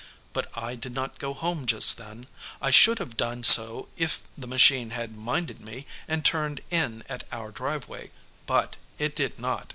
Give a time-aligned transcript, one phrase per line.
[0.33, 2.25] But I did not go home just then.
[2.59, 7.23] I should have done so if the machine had minded me and turned in at
[7.31, 8.09] our driveway,
[8.47, 9.69] but it did not.